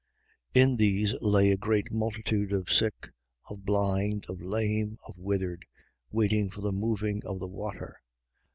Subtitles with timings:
[0.55, 3.11] In these lay a great multitude of sick,
[3.51, 5.63] of blind, of lame, of withered:
[6.09, 8.01] waiting for the moving of the water.